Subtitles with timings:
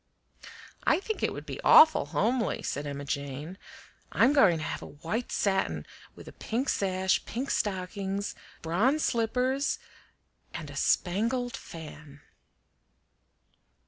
[0.83, 3.59] "I think it would be awful homely," said Emma Jane.
[4.11, 5.85] "I'm going to have a white satin
[6.15, 8.33] with a pink sash, pink stockings,
[8.63, 9.77] bronze slippers,
[10.55, 12.21] and a spangled fan."